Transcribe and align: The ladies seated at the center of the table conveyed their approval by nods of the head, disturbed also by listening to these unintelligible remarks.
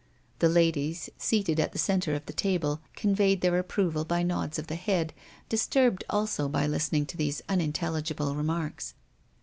The 0.39 0.49
ladies 0.49 1.11
seated 1.19 1.59
at 1.59 1.73
the 1.73 1.77
center 1.77 2.15
of 2.15 2.25
the 2.25 2.33
table 2.33 2.81
conveyed 2.95 3.41
their 3.41 3.59
approval 3.59 4.03
by 4.03 4.23
nods 4.23 4.57
of 4.57 4.65
the 4.65 4.73
head, 4.73 5.13
disturbed 5.47 6.03
also 6.09 6.49
by 6.49 6.65
listening 6.65 7.05
to 7.05 7.17
these 7.17 7.43
unintelligible 7.47 8.35
remarks. 8.35 8.95